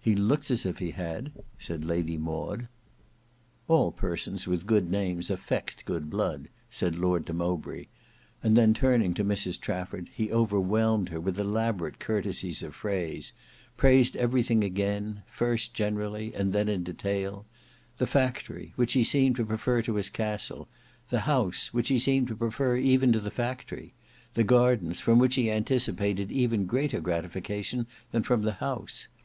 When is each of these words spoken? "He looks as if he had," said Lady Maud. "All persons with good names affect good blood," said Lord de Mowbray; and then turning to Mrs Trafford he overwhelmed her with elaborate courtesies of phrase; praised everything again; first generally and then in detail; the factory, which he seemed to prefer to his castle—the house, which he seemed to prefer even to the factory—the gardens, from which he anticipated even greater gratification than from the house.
"He 0.00 0.16
looks 0.16 0.50
as 0.50 0.66
if 0.66 0.80
he 0.80 0.90
had," 0.90 1.30
said 1.60 1.84
Lady 1.84 2.18
Maud. 2.18 2.66
"All 3.68 3.92
persons 3.92 4.48
with 4.48 4.66
good 4.66 4.90
names 4.90 5.30
affect 5.30 5.84
good 5.84 6.10
blood," 6.10 6.48
said 6.70 6.96
Lord 6.96 7.24
de 7.24 7.32
Mowbray; 7.32 7.84
and 8.42 8.56
then 8.56 8.74
turning 8.74 9.14
to 9.14 9.24
Mrs 9.24 9.60
Trafford 9.60 10.10
he 10.12 10.32
overwhelmed 10.32 11.10
her 11.10 11.20
with 11.20 11.38
elaborate 11.38 12.00
courtesies 12.00 12.64
of 12.64 12.74
phrase; 12.74 13.32
praised 13.76 14.16
everything 14.16 14.64
again; 14.64 15.22
first 15.24 15.72
generally 15.72 16.34
and 16.34 16.52
then 16.52 16.68
in 16.68 16.82
detail; 16.82 17.46
the 17.98 18.08
factory, 18.08 18.72
which 18.74 18.94
he 18.94 19.04
seemed 19.04 19.36
to 19.36 19.46
prefer 19.46 19.80
to 19.82 19.94
his 19.94 20.10
castle—the 20.10 21.20
house, 21.30 21.72
which 21.72 21.90
he 21.90 22.00
seemed 22.00 22.26
to 22.26 22.34
prefer 22.34 22.74
even 22.74 23.12
to 23.12 23.20
the 23.20 23.30
factory—the 23.30 24.42
gardens, 24.42 24.98
from 24.98 25.20
which 25.20 25.36
he 25.36 25.48
anticipated 25.48 26.32
even 26.32 26.66
greater 26.66 27.00
gratification 27.00 27.86
than 28.10 28.24
from 28.24 28.42
the 28.42 28.54
house. 28.54 29.06